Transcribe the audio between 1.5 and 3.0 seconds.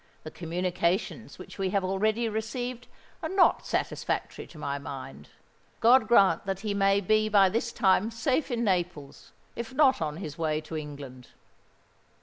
we have already received